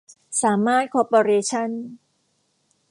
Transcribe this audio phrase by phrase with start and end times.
[0.43, 1.69] สามารถคอร์ปอเรชั่น